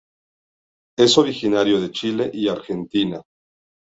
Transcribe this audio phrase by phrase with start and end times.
[0.97, 3.21] Es originario de Chile y Argentina.